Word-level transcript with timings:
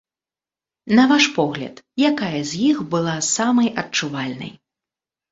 На 0.99 1.03
ваш 1.09 1.25
погляд, 1.35 1.75
якая 2.11 2.39
з 2.51 2.61
іх 2.69 2.77
была 2.93 3.13
самай 3.35 3.69
адчувальнай? 3.83 4.51